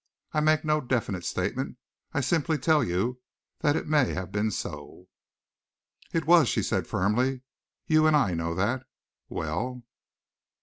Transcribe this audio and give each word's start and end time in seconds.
I 0.31 0.39
make 0.39 0.65
no 0.65 0.81
definite 0.81 1.23
statement. 1.25 1.77
I 2.11 2.21
simply 2.21 2.57
tell 2.57 2.83
you 2.83 3.19
that 3.59 3.75
it 3.75 3.85
may 3.87 4.13
have 4.15 4.31
been 4.31 4.49
so." 4.49 5.09
"It 6.11 6.25
was," 6.25 6.49
she 6.49 6.63
said 6.63 6.87
firmly. 6.87 7.41
"You 7.85 8.07
and 8.07 8.15
I 8.15 8.33
know 8.33 8.55
that. 8.55 8.87
Well?" 9.29 9.83